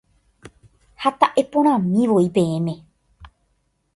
Ha 1.01 1.09
ta'eporãmivoi 1.19 2.27
peẽme. 2.35 2.75